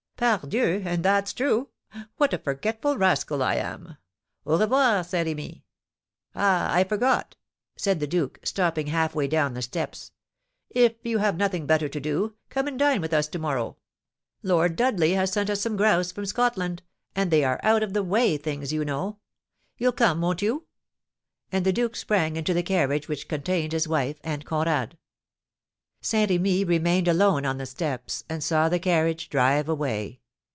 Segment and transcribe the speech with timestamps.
[0.21, 0.83] "Pardieu!
[0.85, 1.69] and that's true.
[2.17, 3.97] What a forgetful rascal I am!
[4.45, 5.65] Au revoir, Saint Remy.
[6.35, 7.35] Ah, I forgot,"
[7.75, 10.11] said the duke, stopping half way down the steps,
[10.69, 13.77] "if you have nothing better to do, come and dine with us to morrow.
[14.43, 16.83] Lord Dudley has sent us some grouse from Scotland,
[17.15, 19.17] and they are out of the way things, you know.
[19.79, 20.67] You'll come, won't you?"
[21.51, 24.99] And the duke sprang into the carriage which contained his wife and Conrad.
[26.03, 30.17] Saint Remy remained alone on the steps, and saw the carriage drive away.